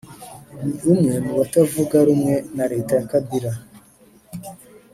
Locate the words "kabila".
3.11-3.51